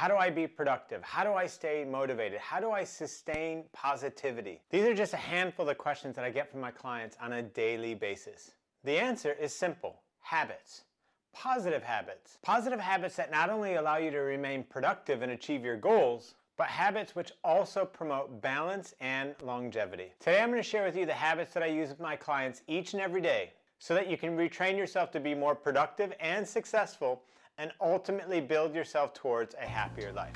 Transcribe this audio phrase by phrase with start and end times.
[0.00, 1.02] How do I be productive?
[1.02, 2.40] How do I stay motivated?
[2.40, 4.62] How do I sustain positivity?
[4.70, 7.42] These are just a handful of questions that I get from my clients on a
[7.42, 8.52] daily basis.
[8.82, 10.84] The answer is simple habits.
[11.34, 12.38] Positive habits.
[12.40, 16.68] Positive habits that not only allow you to remain productive and achieve your goals, but
[16.68, 20.14] habits which also promote balance and longevity.
[20.18, 22.62] Today I'm going to share with you the habits that I use with my clients
[22.68, 26.48] each and every day so that you can retrain yourself to be more productive and
[26.48, 27.20] successful
[27.60, 30.34] and ultimately build yourself towards a happier life.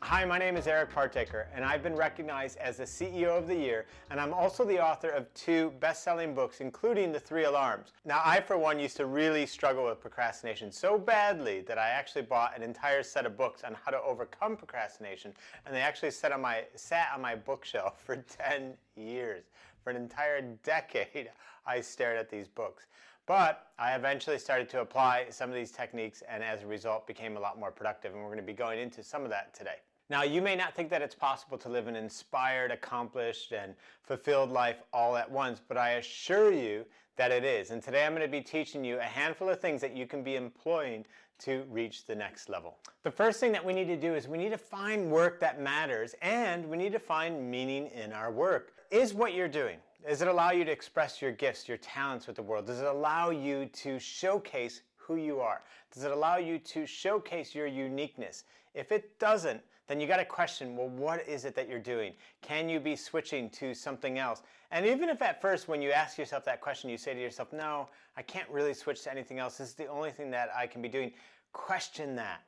[0.00, 3.54] Hi, my name is Eric Partaker, and I've been recognized as the CEO of the
[3.54, 7.92] Year, and I'm also the author of two best selling books, including The Three Alarms.
[8.06, 12.22] Now, I, for one, used to really struggle with procrastination so badly that I actually
[12.22, 15.34] bought an entire set of books on how to overcome procrastination,
[15.66, 19.44] and they actually sat on my, sat on my bookshelf for 10 years.
[19.82, 21.30] For an entire decade,
[21.66, 22.86] I stared at these books.
[23.26, 27.36] But I eventually started to apply some of these techniques and as a result became
[27.36, 28.14] a lot more productive.
[28.14, 29.76] And we're going to be going into some of that today.
[30.10, 34.50] Now, you may not think that it's possible to live an inspired, accomplished, and fulfilled
[34.50, 37.70] life all at once, but I assure you that it is.
[37.70, 40.22] And today I'm going to be teaching you a handful of things that you can
[40.22, 41.04] be employing
[41.40, 42.76] to reach the next level.
[43.02, 45.60] The first thing that we need to do is we need to find work that
[45.60, 48.72] matters and we need to find meaning in our work.
[48.90, 52.36] Is what you're doing, does it allow you to express your gifts, your talents with
[52.36, 52.66] the world?
[52.66, 55.62] Does it allow you to showcase who you are?
[55.92, 58.44] Does it allow you to showcase your uniqueness?
[58.74, 62.12] If it doesn't, then you got to question well, what is it that you're doing?
[62.42, 64.42] Can you be switching to something else?
[64.70, 67.52] And even if at first, when you ask yourself that question, you say to yourself,
[67.52, 70.66] no, I can't really switch to anything else, this is the only thing that I
[70.66, 71.12] can be doing,
[71.52, 72.42] question that.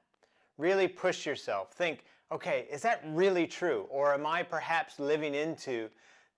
[0.58, 1.72] Really push yourself.
[1.72, 3.86] Think, okay, is that really true?
[3.88, 5.88] Or am I perhaps living into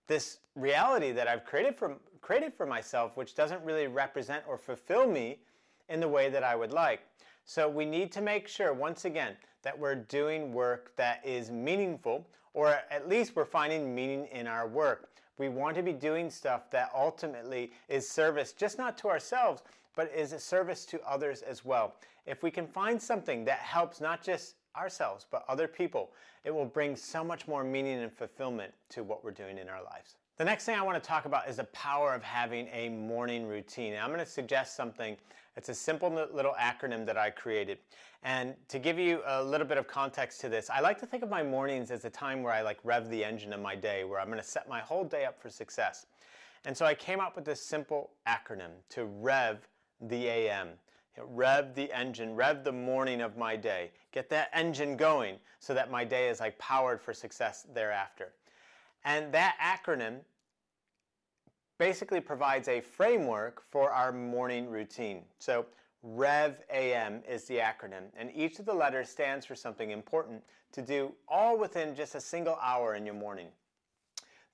[0.07, 5.11] this reality that I've created for, created for myself, which doesn't really represent or fulfill
[5.11, 5.41] me
[5.89, 7.01] in the way that I would like?
[7.45, 12.27] So we need to make sure, once again, that we're doing work that is meaningful,
[12.55, 15.11] or at least we're finding meaning in our work.
[15.39, 19.63] We want to be doing stuff that ultimately is service, just not to ourselves,
[19.97, 21.95] but is a service to others as well.
[22.27, 26.13] If we can find something that helps not just ourselves, but other people,
[26.45, 29.83] it will bring so much more meaning and fulfillment to what we're doing in our
[29.83, 30.17] lives.
[30.43, 33.47] The next thing I want to talk about is the power of having a morning
[33.47, 33.93] routine.
[33.93, 35.17] And I'm going to suggest something.
[35.57, 37.79] It's a simple little acronym that I created.
[38.25, 41.23] And to give you a little bit of context to this, I like to think
[41.23, 44.03] of my mornings as a time where I like rev the engine of my day,
[44.03, 46.07] where I'm going to set my whole day up for success.
[46.65, 49.69] And so I came up with this simple acronym to rev
[50.01, 50.71] the AM.
[51.25, 53.93] rev the engine, rev the morning of my day.
[54.11, 58.33] Get that engine going so that my day is like powered for success thereafter.
[59.05, 60.21] And that acronym
[61.79, 65.23] basically provides a framework for our morning routine.
[65.39, 65.67] So
[66.03, 70.83] REV AM is the acronym, and each of the letters stands for something important to
[70.83, 73.49] do all within just a single hour in your morning.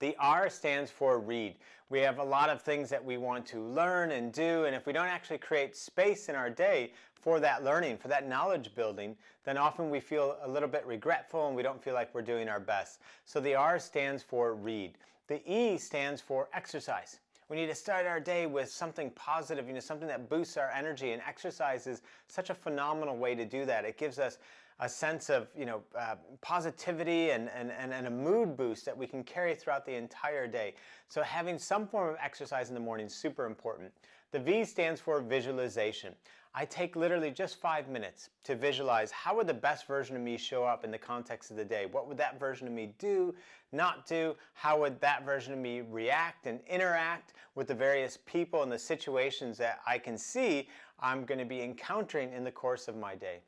[0.00, 1.56] The R stands for read.
[1.90, 4.86] We have a lot of things that we want to learn and do, and if
[4.86, 9.16] we don't actually create space in our day for that learning, for that knowledge building,
[9.44, 12.48] then often we feel a little bit regretful and we don't feel like we're doing
[12.48, 13.00] our best.
[13.24, 14.98] So the R stands for read.
[15.26, 17.18] The E stands for exercise.
[17.48, 20.70] We need to start our day with something positive, you know, something that boosts our
[20.70, 21.12] energy.
[21.12, 23.84] And exercise is such a phenomenal way to do that.
[23.86, 24.38] It gives us
[24.80, 28.96] a sense of, you know, uh, positivity and, and, and, and a mood boost that
[28.96, 30.74] we can carry throughout the entire day.
[31.08, 33.92] So having some form of exercise in the morning is super important.
[34.30, 36.14] The V stands for visualization.
[36.58, 40.36] I take literally just five minutes to visualize how would the best version of me
[40.36, 41.86] show up in the context of the day?
[41.86, 43.32] What would that version of me do,
[43.70, 44.34] not do?
[44.54, 48.78] How would that version of me react and interact with the various people and the
[48.78, 53.14] situations that I can see I'm going to be encountering in the course of my
[53.14, 53.38] day?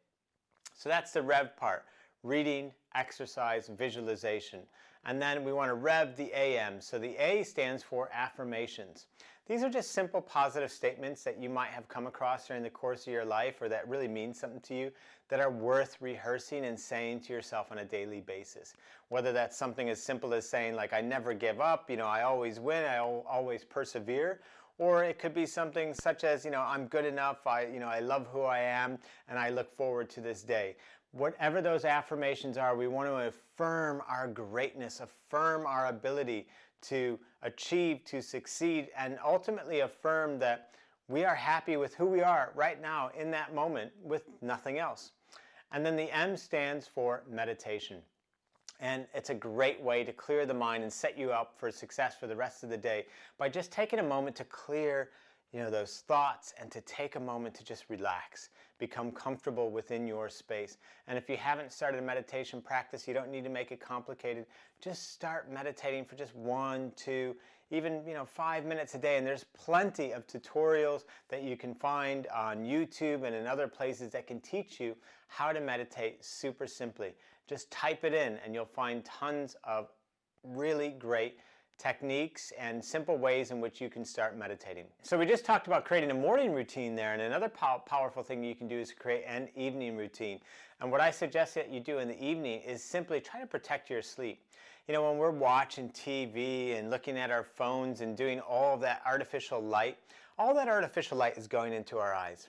[0.77, 1.87] So that's the rev part
[2.22, 4.61] reading, exercise, visualization.
[5.05, 6.81] And then we want to rev the AM.
[6.81, 9.06] So the A stands for affirmations.
[9.47, 13.07] These are just simple positive statements that you might have come across during the course
[13.07, 14.92] of your life or that really mean something to you
[15.28, 18.75] that are worth rehearsing and saying to yourself on a daily basis.
[19.09, 22.22] Whether that's something as simple as saying, like, I never give up, you know, I
[22.22, 24.41] always win, I always persevere,
[24.78, 27.89] or it could be something such as, you know, I'm good enough, I, you know,
[27.89, 28.98] I love who I am,
[29.28, 30.77] and I look forward to this day.
[31.12, 36.47] Whatever those affirmations are, we want to affirm our greatness, affirm our ability
[36.83, 40.71] to achieve, to succeed, and ultimately affirm that
[41.09, 45.10] we are happy with who we are right now in that moment with nothing else.
[45.72, 47.98] And then the M stands for meditation.
[48.80, 52.15] And it's a great way to clear the mind and set you up for success
[52.18, 53.06] for the rest of the day
[53.36, 55.10] by just taking a moment to clear
[55.53, 60.07] you know, those thoughts and to take a moment to just relax, become comfortable within
[60.07, 60.79] your space.
[61.09, 64.47] And if you haven't started a meditation practice, you don't need to make it complicated.
[64.81, 67.35] Just start meditating for just one, two,
[67.73, 69.17] even, you know, five minutes a day.
[69.17, 74.13] And there's plenty of tutorials that you can find on YouTube and in other places
[74.13, 77.15] that can teach you how to meditate super simply.
[77.49, 79.89] Just type it in and you'll find tons of
[80.45, 81.39] really great
[81.80, 84.84] techniques and simple ways in which you can start meditating.
[85.03, 88.44] So we just talked about creating a morning routine there and another pow powerful thing
[88.44, 90.41] you can do is create an evening routine.
[90.80, 93.88] And what I suggest that you do in the evening is simply try to protect
[93.88, 94.42] your sleep.
[94.86, 99.00] You know, when we're watching TV and looking at our phones and doing all that
[99.06, 99.97] artificial light,
[100.38, 102.48] all that artificial light is going into our eyes.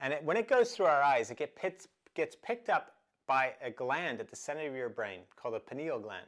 [0.00, 2.92] And it, when it goes through our eyes, it get pits, gets picked up
[3.26, 6.26] by a gland at the center of your brain called the pineal gland,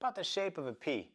[0.00, 1.08] about the shape of a pea.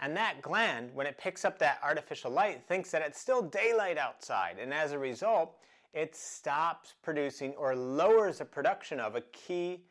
[0.00, 3.98] And that gland, when it picks up that artificial light, thinks that it's still daylight
[3.98, 4.56] outside.
[4.60, 5.56] And as a result,
[5.92, 9.82] it stops producing or lowers the production of a key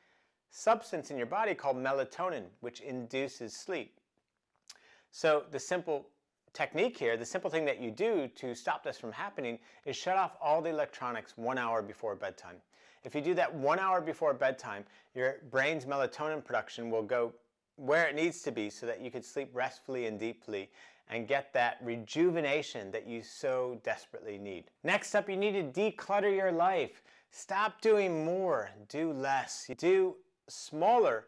[0.50, 4.00] substance in your body called melatonin, which induces sleep.
[5.12, 6.08] So the simple
[6.54, 10.18] technique here, the simple thing that you do to stop this from happening is shut
[10.18, 12.56] off all the electronics one hour before bedtime.
[13.04, 14.84] If you do that one hour before bedtime,
[15.16, 17.34] your brain's melatonin production will go
[17.78, 20.70] where it needs to be so that you can sleep restfully and deeply
[21.10, 24.66] and get that rejuvenation that you so desperately need.
[24.84, 27.02] Next up, you need to declutter your life.
[27.32, 29.70] Stop doing more, do less.
[29.78, 30.16] Do
[30.50, 31.26] smaller,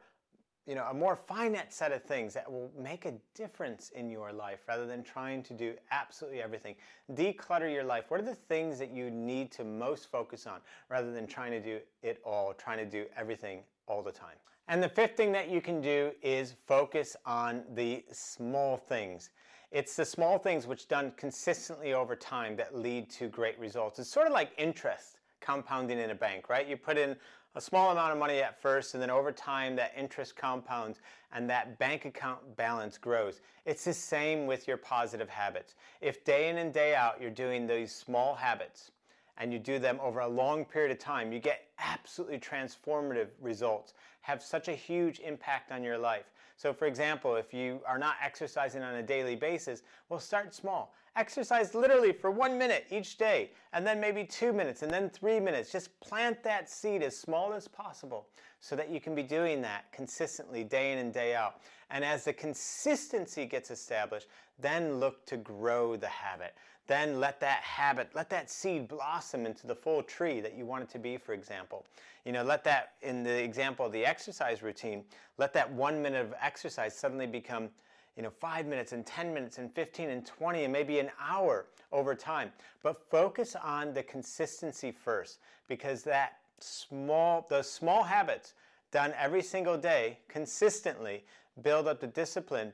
[0.65, 4.33] you know, a more finite set of things that will make a difference in your
[4.33, 6.75] life rather than trying to do absolutely everything.
[7.13, 8.05] Declutter your life.
[8.09, 10.59] What are the things that you need to most focus on
[10.89, 14.35] rather than trying to do it all, trying to do everything all the time?
[14.69, 19.31] And the fifth thing that you can do is focus on the small things.
[19.71, 23.97] It's the small things which done consistently over time that lead to great results.
[23.97, 26.67] It's sort of like interest compounding in a bank, right?
[26.67, 27.15] You put in
[27.55, 30.99] a small amount of money at first and then over time that interest compounds
[31.33, 33.41] and that bank account balance grows.
[33.65, 35.73] It's the same with your positive habits.
[35.99, 38.91] If day in and day out you're doing these small habits,
[39.39, 43.93] and you do them over a long period of time, you get absolutely transformative results,
[44.21, 46.25] have such a huge impact on your life.
[46.57, 50.93] So, for example, if you are not exercising on a daily basis, well, start small.
[51.15, 55.39] Exercise literally for one minute each day, and then maybe two minutes, and then three
[55.39, 55.71] minutes.
[55.71, 58.27] Just plant that seed as small as possible
[58.59, 61.61] so that you can be doing that consistently day in and day out.
[61.89, 64.27] And as the consistency gets established,
[64.59, 66.53] then look to grow the habit.
[66.87, 70.83] Then let that habit, let that seed blossom into the full tree that you want
[70.83, 71.85] it to be, for example.
[72.25, 75.03] You know, let that, in the example of the exercise routine,
[75.37, 77.69] let that one minute of exercise suddenly become,
[78.17, 81.67] you know, five minutes and 10 minutes and 15 and 20 and maybe an hour
[81.91, 82.51] over time.
[82.81, 88.53] But focus on the consistency first because that small, those small habits
[88.91, 91.23] done every single day consistently
[91.61, 92.73] build up the discipline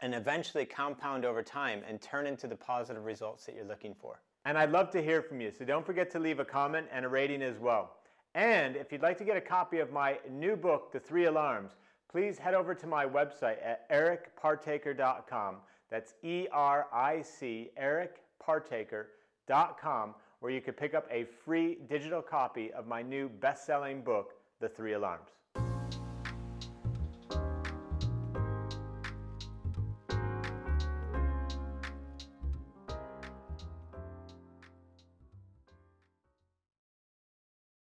[0.00, 4.20] and eventually compound over time and turn into the positive results that you're looking for.
[4.44, 7.04] And I'd love to hear from you, so don't forget to leave a comment and
[7.04, 7.92] a rating as well.
[8.34, 11.76] And if you'd like to get a copy of my new book, The Three Alarms,
[12.10, 15.56] please head over to my website at ericpartaker.com.
[15.90, 22.72] That's E R I C, ericpartaker.com, where you could pick up a free digital copy
[22.72, 25.30] of my new best selling book, The Three Alarms.